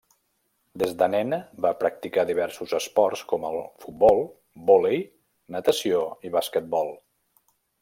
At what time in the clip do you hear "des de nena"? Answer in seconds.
0.83-1.37